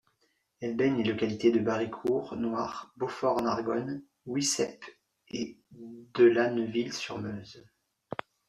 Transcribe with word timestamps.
Elle 0.61 0.75
baigne 0.75 0.97
les 1.03 1.11
localités 1.11 1.51
de 1.51 1.59
Barricourt, 1.59 2.35
Nouart, 2.35 2.91
Beaufort-en-Argonne, 2.97 4.01
Wiseppe 4.25 4.83
et 5.29 5.59
de 6.15 6.23
Laneuville-sur-Meuse. 6.23 7.63